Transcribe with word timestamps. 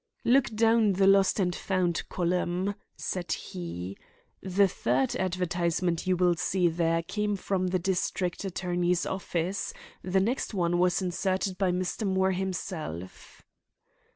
"Look 0.25 0.49
down 0.55 0.93
the 0.93 1.05
lost 1.05 1.39
and 1.39 1.55
found 1.55 2.09
column," 2.09 2.73
said 2.97 3.33
he. 3.33 3.95
"The 4.41 4.67
third 4.67 5.15
advertisement 5.15 6.07
you 6.07 6.17
will 6.17 6.33
see 6.37 6.69
there 6.69 7.03
came 7.03 7.35
from 7.35 7.67
the 7.67 7.77
district 7.77 8.43
attorney's 8.43 9.05
office; 9.05 9.73
the 10.01 10.19
next 10.19 10.55
one 10.55 10.79
was 10.79 11.03
inserted 11.03 11.59
by 11.59 11.71
Mr. 11.71 12.07
Moore 12.07 12.31
himself." 12.31 13.43